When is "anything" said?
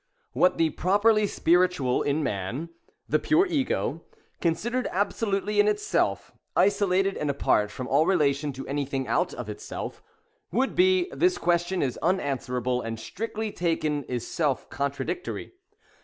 8.67-9.07